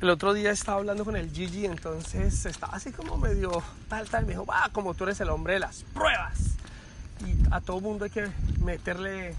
[0.00, 4.26] El otro día estaba hablando con el Gigi, entonces estaba así como medio tal, tal.
[4.26, 6.56] Me dijo, va, como tú eres el hombre de las pruebas.
[7.26, 8.28] Y a todo mundo hay que
[8.60, 9.34] meterle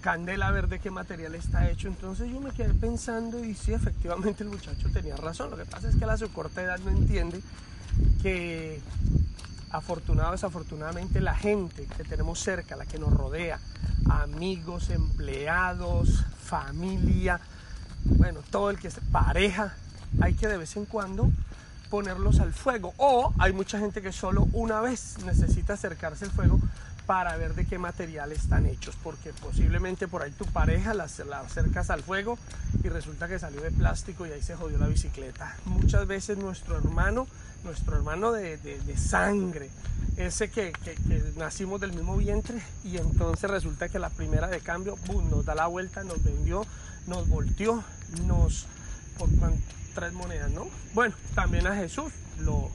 [0.00, 1.88] candela a ver de qué material está hecho.
[1.88, 5.50] Entonces yo me quedé pensando y sí, efectivamente el muchacho tenía razón.
[5.50, 7.42] Lo que pasa es que a su corta edad no entiende
[8.22, 8.80] que
[9.70, 13.58] afortunado desafortunadamente la gente que tenemos cerca, la que nos rodea,
[14.08, 17.40] amigos, empleados, familia,
[18.04, 19.74] bueno, todo el que es pareja,
[20.20, 21.30] hay que de vez en cuando
[21.90, 22.94] ponerlos al fuego.
[22.96, 26.60] O hay mucha gente que solo una vez necesita acercarse al fuego
[27.06, 31.90] para ver de qué material están hechos, porque posiblemente por ahí tu pareja la, acercas
[31.90, 32.38] al fuego
[32.82, 35.56] y resulta que salió de plástico y ahí se jodió la bicicleta.
[35.66, 37.26] Muchas veces nuestro hermano,
[37.62, 38.58] nuestro hermano de,
[38.96, 39.70] sangre,
[40.16, 40.72] ese que,
[41.36, 44.96] nacimos del mismo vientre y entonces resulta que la primera de cambio
[45.30, 46.66] nos da la vuelta, nos vendió,
[47.06, 47.84] nos volteó,
[48.26, 48.66] nos...
[49.18, 49.28] por
[49.94, 50.66] tres monedas, ¿no?
[50.92, 52.68] Bueno, también a Jesús lo,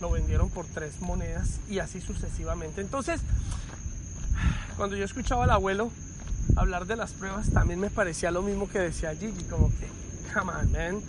[0.00, 2.80] lo vendieron por tres monedas y así sucesivamente.
[2.80, 3.20] Entonces,
[4.80, 5.90] cuando yo escuchaba al abuelo
[6.56, 9.86] hablar de las pruebas, también me parecía lo mismo que decía Gigi, como que,
[10.32, 11.02] come on, man,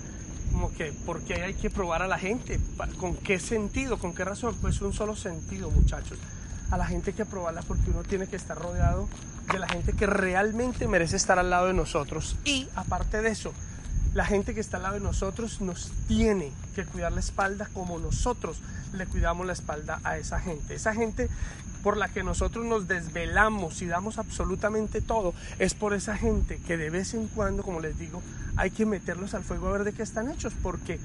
[0.52, 2.60] como que, ¿por qué hay que probar a la gente?
[3.00, 3.98] ¿Con qué sentido?
[3.98, 4.58] ¿Con qué razón?
[4.60, 6.20] Pues un solo sentido, muchachos.
[6.70, 9.08] A la gente hay que probarla porque uno tiene que estar rodeado
[9.50, 12.36] de la gente que realmente merece estar al lado de nosotros.
[12.44, 13.54] Y aparte de eso,
[14.14, 17.98] la gente que está al lado de nosotros nos tiene que cuidar la espalda como
[17.98, 18.62] nosotros
[18.94, 20.76] le cuidamos la espalda a esa gente.
[20.76, 21.30] Esa gente
[21.82, 26.78] por la que nosotros nos desvelamos y damos absolutamente todo, es por esa gente que
[26.78, 28.22] de vez en cuando, como les digo,
[28.56, 31.00] hay que meterlos al fuego a ver de qué están hechos, porque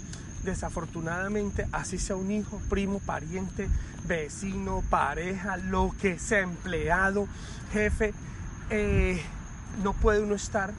[0.45, 3.69] desafortunadamente, así sea un hijo, primo, pariente,
[4.07, 7.27] vecino, pareja, lo que sea, empleado,
[7.73, 8.13] jefe,
[8.71, 9.21] eh,
[9.83, 10.73] no puede uno estar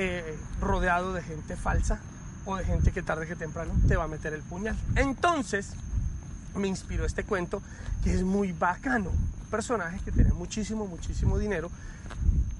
[0.00, 1.98] eh, rodeado de gente falsa
[2.44, 4.76] o de gente que tarde que temprano te va a meter el puñal.
[4.94, 5.72] Entonces,
[6.54, 7.60] me inspiró este cuento
[8.04, 9.10] que es muy bacano.
[9.10, 11.68] Un personaje que tenía muchísimo, muchísimo dinero.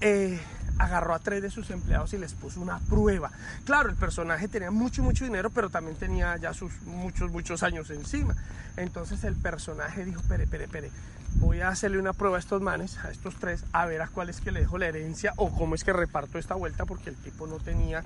[0.00, 0.41] Eh,
[0.78, 3.31] agarró a tres de sus empleados y les puso una prueba.
[3.65, 7.91] Claro, el personaje tenía mucho, mucho dinero, pero también tenía ya sus muchos, muchos años
[7.91, 8.34] encima.
[8.77, 10.91] Entonces el personaje dijo, pere, pere, pere,
[11.37, 14.28] voy a hacerle una prueba a estos manes, a estos tres, a ver a cuál
[14.28, 17.16] es que le dejo la herencia o cómo es que reparto esta vuelta, porque el
[17.16, 18.05] tipo no tenía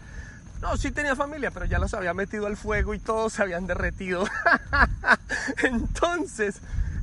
[0.62, 3.66] no, sí tenía familia, pero ya los había metido al fuego y todos se habían
[3.66, 4.24] derretido.
[5.64, 6.60] Entonces,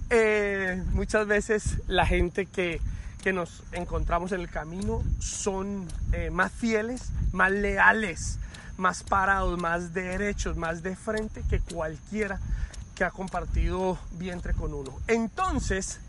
[0.10, 2.82] eh, muchas veces la gente que,
[3.34, 8.40] nos encontramos en el camino son eh, más fieles, más leales,
[8.76, 12.40] más parados, más derechos, más de frente que cualquiera
[12.96, 14.98] que ha compartido vientre con uno.
[15.08, 16.00] Entonces,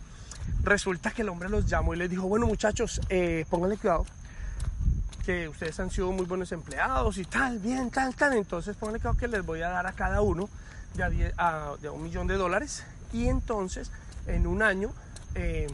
[0.62, 4.06] resulta que el hombre los llamó y les dijo, bueno muchachos, eh, pónganle cuidado,
[5.24, 8.34] que ustedes han sido muy buenos empleados y tal, bien, tal, tal.
[8.34, 10.48] Entonces, pónganle que les voy a dar a cada uno
[10.94, 12.84] de a, un millón de dólares.
[13.12, 13.90] Y entonces,
[14.26, 14.92] en un año,
[15.34, 15.66] eh,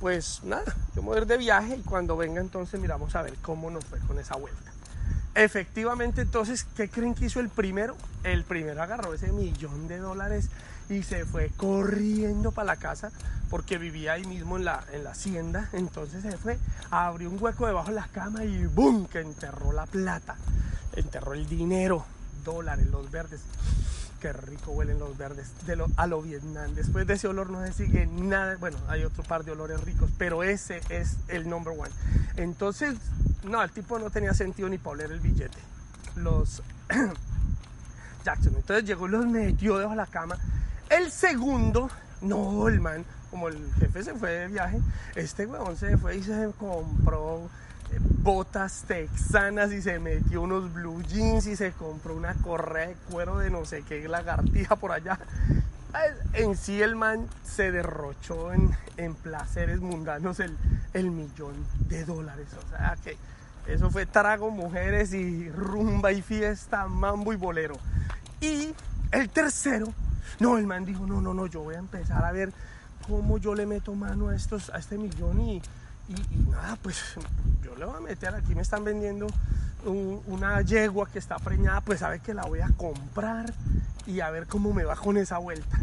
[0.00, 3.34] pues nada, yo voy a ir de viaje y cuando venga entonces miramos a ver
[3.42, 4.70] cómo nos fue con esa vuelta.
[5.34, 7.96] Efectivamente, entonces, ¿qué creen que hizo el primero?
[8.24, 10.48] El primero agarró ese millón de dólares
[10.90, 13.10] y se fue corriendo para la casa
[13.48, 15.68] porque vivía ahí mismo en la, en la hacienda.
[15.72, 16.58] Entonces se fue,
[16.90, 19.06] abrió un hueco debajo de la cama y ¡boom!
[19.06, 20.36] que enterró la plata,
[20.96, 22.04] enterró el dinero,
[22.44, 23.40] dólares, los verdes.
[24.20, 26.74] Qué rico huelen los verdes de lo, a lo Vietnam.
[26.74, 28.56] Después de ese olor no se sigue nada.
[28.58, 31.90] Bueno, hay otro par de olores ricos, pero ese es el number one.
[32.36, 32.96] Entonces,
[33.44, 35.58] no, el tipo no tenía sentido ni para oler el billete.
[36.16, 36.62] Los
[38.24, 38.54] Jackson.
[38.56, 40.36] Entonces llegó y los metió debajo de la cama
[40.90, 41.88] el segundo,
[42.20, 44.80] no, el man, como el jefe se fue de viaje,
[45.14, 47.48] este weón se fue y se compró
[47.92, 52.94] eh, botas texanas y se metió unos blue jeans y se compró una correa de
[53.10, 55.18] cuero de no sé qué lagartija por allá.
[56.34, 60.56] En sí el man se derrochó en, placeres mundanos el,
[60.92, 61.54] el, millón
[61.88, 62.46] de dólares.
[62.64, 63.16] O sea que
[63.66, 67.76] eso fue trago, mujeres y rumba y fiesta, mambo y bolero.
[68.40, 68.72] Y
[69.10, 69.92] el tercero
[70.38, 72.52] no, el man dijo, no, no, no, yo voy a empezar a ver
[73.06, 75.62] cómo yo le meto mano a, estos, a este millón y,
[76.48, 77.16] nada, pues
[77.62, 79.26] yo le voy a meter, aquí me están vendiendo
[80.26, 83.54] una yegua que está preñada, pues sabe que la voy a comprar
[84.06, 85.78] y a ver cómo me va con esa vuelta.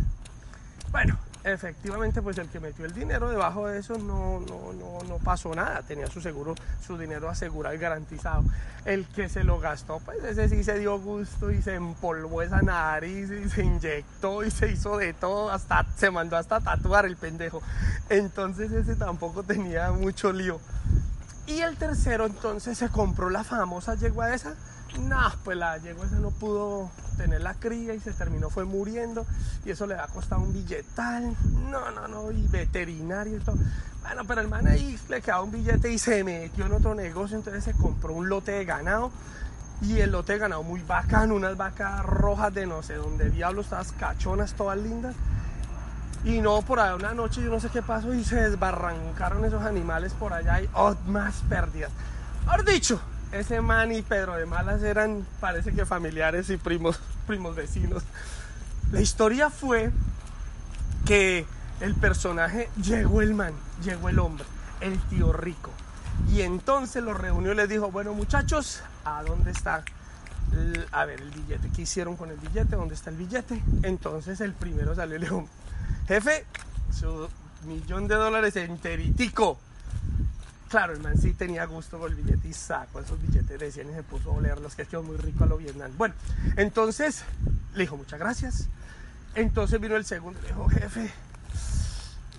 [0.92, 1.18] Bueno,
[1.54, 5.54] efectivamente pues el que metió el dinero debajo de eso no, no, no, no pasó
[5.56, 6.56] nada, tenía su seguro,
[6.86, 8.44] su dinero asegurado y garantizado.
[8.86, 12.62] El que se lo gastó, pues ese sí se dio gusto y se empolvó esa
[12.62, 17.18] nariz y se inyectó y se hizo de todo, hasta se mandó hasta tatuar el
[17.18, 17.62] pendejo.
[18.10, 20.60] Entonces ese tampoco tenía mucho lío.
[21.48, 24.54] Y el tercero entonces se compró la famosa yegua esa
[25.00, 29.26] No, pues la yegua no pudo tener la cría y se terminó, fue muriendo
[29.66, 31.36] y eso le ha costado un billetal.
[31.70, 33.58] No, no, no, y veterinario y todo.
[34.02, 37.38] Bueno, pero el man ahí le quedaba un billete y se metió en otro negocio,
[37.38, 39.12] entonces se compró un lote de ganado
[39.82, 43.68] y el lote de ganado muy bacano, unas vacas rojas de no sé dónde diablos,
[43.68, 45.16] todas cachonas, todas lindas.
[46.24, 49.64] Y no, por ahí una noche yo no sé qué pasó y se desbarrancaron esos
[49.64, 51.92] animales por allá y oh, más pérdidas.
[52.48, 53.00] Ahora dicho,
[53.32, 58.04] ese man y Pedro de Malas eran, parece que familiares y primos, primos vecinos.
[58.92, 59.92] La historia fue
[61.06, 61.46] que
[61.82, 63.54] el personaje llegó el man,
[63.84, 64.46] llegó el hombre,
[64.82, 65.72] el tío rico.
[66.32, 69.84] Y entonces lo reunió y les dijo, bueno muchachos, ¿a dónde está?
[70.92, 71.70] a ver, el billete.
[71.76, 72.76] ¿Qué hicieron con el billete?
[72.76, 73.62] ¿Dónde está el billete?
[73.84, 75.48] Entonces el primero salió y le dijo,
[76.08, 76.46] jefe,
[76.92, 77.28] su
[77.66, 79.60] millón de dólares enteritico.
[80.70, 83.90] Claro, el man sí tenía gusto con el billete y sacó esos billetes de 100
[83.90, 85.92] y se puso a olerlos, que quedó muy rico a lo Vietnam.
[85.98, 86.14] Bueno,
[86.58, 87.24] entonces
[87.74, 88.68] le dijo muchas gracias.
[89.36, 91.12] Entonces vino el segundo y le dijo, jefe,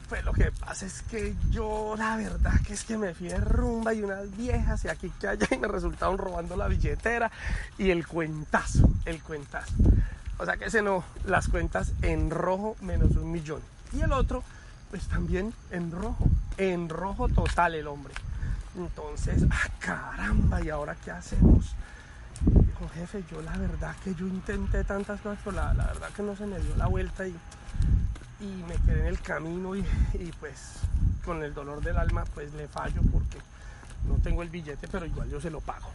[0.09, 3.39] pues lo que pasa es que yo la verdad que es que me fui de
[3.39, 7.31] rumba y unas viejas y aquí que allá y me resultaron robando la billetera
[7.79, 9.73] y el cuentazo, el cuentazo.
[10.39, 13.61] O sea que ese no, las cuentas en rojo menos un millón.
[13.93, 14.45] Y el otro,
[14.91, 18.13] pues también en rojo en rojo total el hombre.
[18.77, 21.75] Entonces, ah, caramba, ¿y ahora qué hacemos?
[22.41, 26.37] Dijo, jefe, yo la verdad que yo intenté tantas cosas, pero la, verdad que no
[26.37, 27.35] se me dio la vuelta y,
[28.41, 29.81] y me quedé en el camino y,
[30.15, 30.75] y, pues
[31.25, 33.39] con el dolor del alma pues le fallo porque
[34.07, 35.91] no tengo el billete, pero igual yo se lo pago.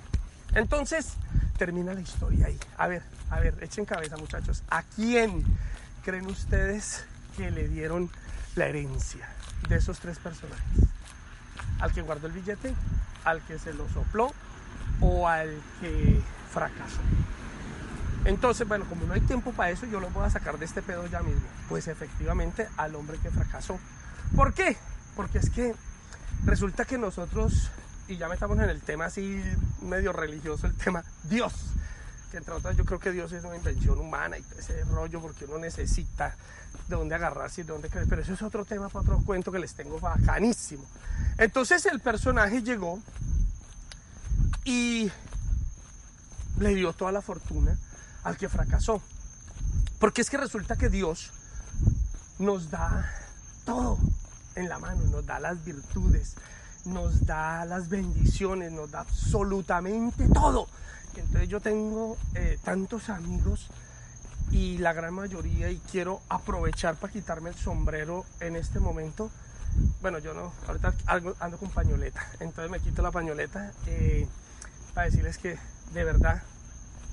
[0.54, 1.14] Entonces,
[1.58, 2.60] termina la historia ahí.
[2.78, 4.64] A ver, a ver, echen cabeza muchachos.
[4.70, 5.44] ¿A quién
[6.04, 7.06] creen ustedes
[7.38, 8.12] que le dieron
[8.56, 9.28] la herencia?
[9.68, 10.66] de esos tres personajes.
[11.80, 12.74] Al que guardó el billete,
[13.24, 14.32] al que se lo sopló
[15.02, 16.22] o al que
[16.52, 17.02] fracasó.
[18.26, 20.82] Entonces, bueno, como no hay tiempo para eso, yo lo voy a sacar de este
[20.82, 21.42] pedo ya mismo.
[21.68, 23.80] Pues efectivamente al hombre que fracasó.
[24.36, 24.78] ¿Por qué?
[25.16, 25.76] Porque es que
[26.46, 27.70] resulta que nosotros,
[28.08, 29.42] y ya metamos en el tema así
[29.82, 31.54] medio religioso, el tema Dios
[32.38, 35.60] entre otras yo creo que Dios es una invención humana y ese rollo porque uno
[35.60, 36.36] necesita
[36.88, 39.52] de dónde agarrarse y de dónde creer, pero eso es otro tema para otro cuento
[39.52, 40.86] que les tengo bacanísimo.
[41.38, 43.00] Entonces el personaje llegó
[44.66, 45.12] y
[46.60, 47.78] le dio toda la fortuna
[48.24, 49.02] al que fracasó.
[50.00, 51.32] Porque es que resulta que Dios
[52.40, 53.10] nos da
[53.66, 53.98] todo
[54.56, 56.36] en la mano, nos da las virtudes,
[56.86, 60.68] nos da las bendiciones, nos da absolutamente todo.
[61.16, 63.68] Entonces yo tengo eh, tantos amigos
[64.52, 69.32] y la gran mayoría y quiero aprovechar para quitarme el sombrero en este momento.
[70.02, 70.94] Bueno, yo no, ahorita
[71.40, 74.28] ando con pañoleta, entonces me quito la pañoleta eh,
[74.94, 75.58] para decirles que
[75.94, 76.44] de verdad,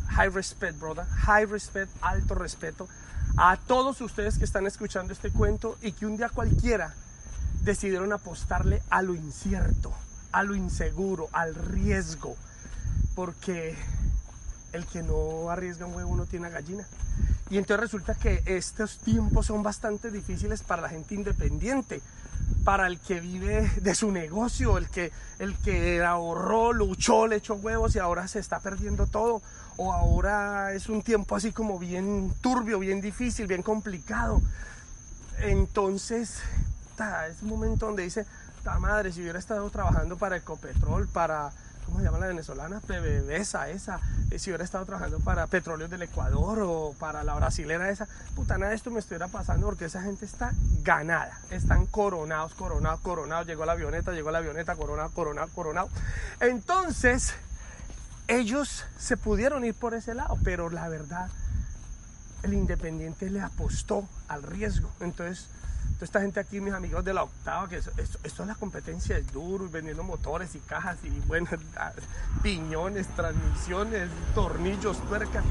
[0.09, 2.89] high respect, brother, high respect, alto respeto
[3.37, 6.95] a todos ustedes que están escuchando este cuento y que un día cualquiera
[7.63, 9.93] decidieron apostarle a lo incierto,
[10.33, 12.37] a lo inseguro, al riesgo
[13.15, 13.77] porque
[14.73, 16.87] el que no arriesga un huevo no tiene gallina.
[17.51, 22.01] Y entonces resulta que estos tiempos son bastante difíciles para la gente independiente,
[22.65, 25.11] para el que vive de su negocio, el que,
[25.41, 29.43] el que ahorró, luchó, le echó huevos y ahora se está perdiendo todo.
[29.77, 34.41] O ahora es un tiempo así como bien turbio, bien difícil, bien complicado.
[35.41, 36.39] Entonces,
[37.29, 38.27] es un momento donde dice,
[38.63, 41.51] ta madre, si hubiera estado trabajando para Ecopetrol, para
[41.87, 42.81] ¿cómo se llama la venezolana?
[42.81, 47.91] PBVSA, esa, eh, si hubiera estado trabajando para Petróleos del Ecuador o para la brasilera
[47.91, 52.55] esa, puta, nada de esto me estuviera pasando porque esa gente está ganada, están coronados,
[52.55, 55.89] coronados, coronados, llegó la avioneta, llegó la avioneta, coronado, coronado, coronado.
[56.41, 57.35] Entonces,
[58.29, 61.29] ellos se pudieron ir por ese lado, pero la verdad,
[62.43, 64.91] el Independiente le apostó al riesgo.
[65.01, 65.49] Entonces,
[66.01, 69.69] esta gente aquí, mis amigos de la octava, que esto, es la competencia, es duro,
[69.69, 71.49] vendiendo motores y cajas y bueno,
[72.43, 75.45] piñones, transmisiones, tornillos, tuercas.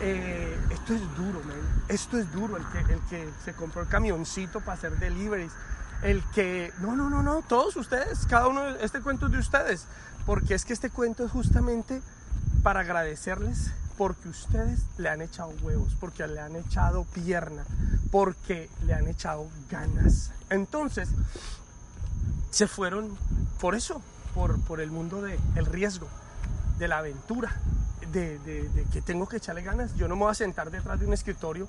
[0.00, 1.84] Eh, esto es duro, man.
[1.88, 2.56] Esto es duro.
[2.56, 5.52] El que, el que se compró el camioncito para hacer deliveries.
[6.02, 9.86] El que, no, no, no, no, todos ustedes, cada uno, este cuento es de ustedes.
[10.24, 12.02] Porque es que este cuento es justamente
[12.62, 17.64] para agradecerles porque ustedes le han echado huevos, porque le han echado pierna,
[18.10, 20.32] porque le han echado ganas.
[20.50, 21.08] Entonces,
[22.50, 23.16] se fueron
[23.60, 24.00] por eso,
[24.34, 26.08] por, por el mundo del riesgo,
[26.78, 27.60] de la aventura,
[28.12, 29.94] de, de, que tengo que echarle ganas.
[29.96, 31.68] Yo no me voy a sentar detrás de un escritorio.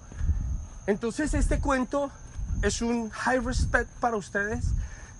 [0.85, 2.11] Entonces, este cuento
[2.61, 4.65] es un high respect para ustedes.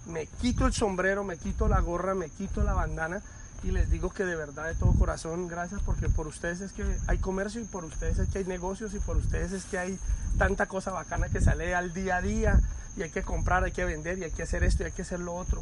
[0.05, 3.21] Me quito el sombrero, me quito la gorra, me quito la bandana
[3.63, 6.83] y les digo que de verdad, de todo corazón, gracias porque por ustedes es que
[7.07, 9.99] hay comercio y por ustedes es que hay negocios y por ustedes es que hay
[10.37, 12.61] tanta cosa bacana que sale al día a día
[12.95, 15.01] y hay que comprar, hay que vender y hay que hacer esto y hay que
[15.01, 15.61] hacer lo otro.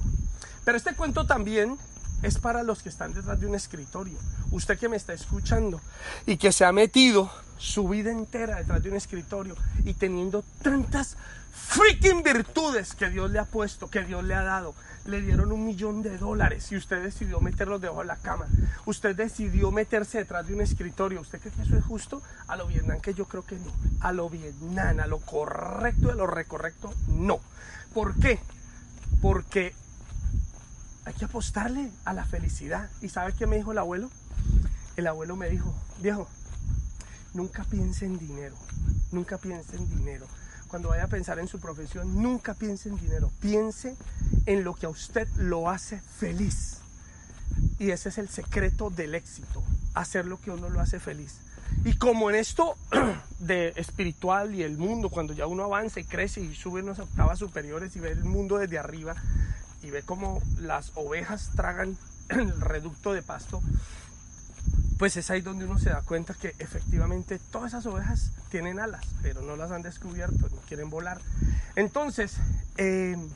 [0.64, 1.78] Pero este cuento también
[2.22, 4.18] es para los que están detrás de un escritorio.
[4.52, 5.82] Usted que me está escuchando
[6.26, 11.18] y que se ha metido su vida entera detrás de un escritorio y teniendo tantas
[11.56, 14.76] freaking virtudes que Dios le ha puesto, que Dios le ha dado.
[15.06, 18.48] Le dieron un millón de dólares y usted decidió meterlos debajo de la cama.
[18.86, 21.22] Usted decidió meterse detrás de un escritorio.
[21.22, 22.22] ¿Usted cree que eso es justo?
[22.48, 23.72] A lo Vietnam que yo creo que no.
[24.02, 27.40] A lo Vietnam, a lo correcto, a lo recorrecto, no.
[27.94, 28.40] ¿Por qué?
[29.22, 29.74] Porque
[31.06, 32.90] hay que apostarle a la felicidad.
[33.02, 34.10] ¿Y sabe qué me dijo el abuelo?
[34.98, 36.28] El abuelo me dijo, viejo,
[37.34, 38.56] nunca piense en dinero,
[39.12, 40.26] nunca piense en dinero.
[40.68, 43.96] Cuando vaya a pensar en su profesión, nunca piense en dinero, piense
[44.46, 46.78] en lo que a usted lo hace feliz.
[47.78, 51.36] Y ese es el secreto del éxito, hacer lo que uno lo hace feliz.
[51.84, 52.76] Y como en esto
[53.40, 57.38] de espiritual y el mundo, cuando ya uno avanza y crece y sube unas octavas
[57.38, 59.16] superiores y ve el mundo desde arriba,
[59.86, 61.98] y ve cómo las ovejas tragan
[62.30, 63.62] el reducto de pasto,
[64.98, 69.06] pues es ahí donde uno se da cuenta que efectivamente todas esas ovejas tienen alas,
[69.22, 71.22] pero no las han descubierto, no quieren volar.
[71.76, 72.38] Entonces,
[72.78, 73.30] em,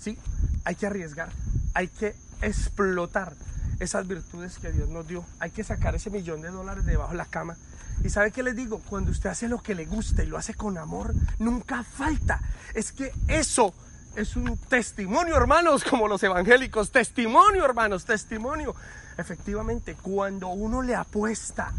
[0.00, 0.18] sí,
[0.64, 1.30] hay que arriesgar,
[1.74, 3.34] hay que explotar
[3.78, 7.18] esas virtudes que Dios nos dio, hay que sacar ese millón de dólares debajo de
[7.18, 7.56] la cama.
[8.02, 10.54] Y sabe qué les digo, cuando usted hace lo que le gusta y lo hace
[10.54, 12.40] con amor, nunca falta.
[12.74, 13.74] Es que eso
[14.16, 16.90] es un testimonio, hermanos, como los evangélicos.
[16.90, 18.74] Testimonio, hermanos, testimonio.
[19.16, 21.72] Efectivamente, cuando uno le apuesta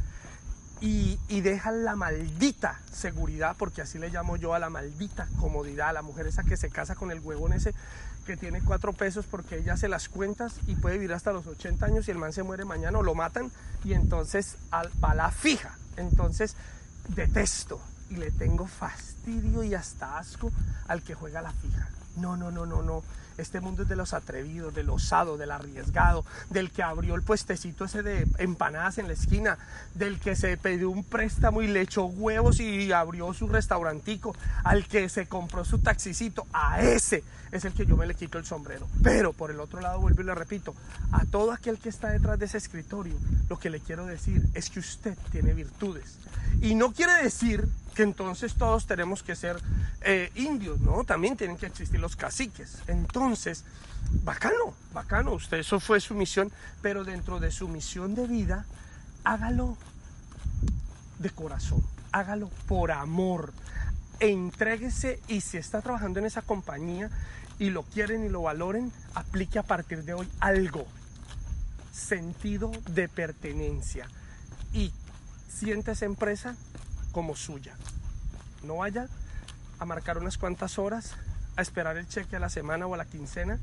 [0.82, 5.94] y, deja la maldita seguridad, porque así le llamo yo a la maldita comodidad, a
[5.94, 7.74] la mujer esa que se casa con el huevón ese
[8.26, 11.86] que tiene cuatro pesos porque ella hace las cuentas y puede vivir hasta los 80
[11.86, 13.52] años y el man se muere mañana o lo matan
[13.84, 15.78] y entonces va la fija.
[15.98, 16.56] Entonces
[17.10, 20.52] detesto y le tengo fastidio y hasta asco
[20.88, 21.90] al que juega la fija.
[22.16, 23.04] No, no, no, no, no.
[23.38, 27.86] Este mundo es de los atrevidos, del osado, del arriesgado, del que abrió el puestecito
[27.86, 29.58] ese de empanadas en la esquina,
[29.96, 34.86] del que se pidió un préstamo y le echó huevos y abrió su restaurantico, al
[34.86, 36.46] que se compró su taxicito.
[36.54, 38.88] A ese es el que yo me le quito el sombrero.
[39.02, 40.76] Pero por el otro lado, vuelvo y le repito,
[41.12, 43.16] a todo aquel que está detrás de ese escritorio,
[43.50, 46.18] lo que le quiero decir es que usted tiene virtudes.
[46.62, 49.58] Y no quiere decir que entonces todos tenemos que ser
[50.02, 51.04] eh, indios, ¿no?
[51.04, 52.80] También tienen que existir los caciques.
[52.88, 53.64] Entonces,
[54.24, 58.66] bacano, bacano, usted eso fue su misión, pero dentro de su misión de vida,
[59.24, 59.78] hágalo
[61.20, 61.82] de corazón,
[62.12, 63.54] hágalo por amor,
[64.20, 67.10] e entréguese y si está trabajando en esa compañía
[67.58, 70.86] y lo quieren y lo valoren, aplique a partir de hoy algo,
[71.94, 74.08] sentido de pertenencia
[74.74, 74.92] y
[75.48, 76.58] siente esa empresa
[77.14, 77.76] como suya.
[78.64, 79.08] No vaya
[79.80, 81.16] a marcar unas cuantas horas,
[81.56, 83.60] a esperar el cheque a la semana o a la quincena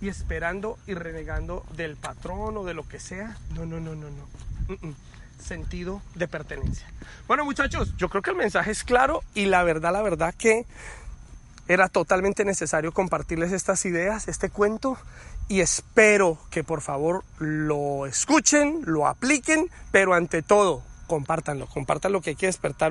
[0.00, 3.36] y esperando y renegando del patrón o de lo que sea.
[3.54, 4.94] No, no, no, no, no.
[5.38, 6.86] Sentido de pertenencia.
[7.26, 10.66] Bueno muchachos, yo creo que el mensaje es claro y la verdad, la verdad que
[11.68, 14.98] era totalmente necesario compartirles estas ideas, este cuento
[15.48, 20.82] y espero que por favor lo escuchen, lo apliquen, pero ante todo
[21.12, 22.90] compártanlo, compartan lo que hay que despertar,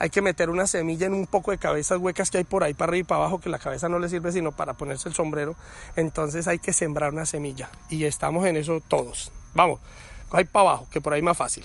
[0.00, 2.74] hay que meter una semilla en un poco de cabezas huecas que hay por ahí
[2.74, 5.14] para arriba y para abajo, que la cabeza no le sirve sino para ponerse el
[5.14, 5.54] sombrero,
[5.94, 9.30] entonces hay que sembrar una semilla y estamos en eso todos.
[9.54, 9.78] Vamos,
[10.32, 11.64] ahí para abajo, que por ahí más fácil.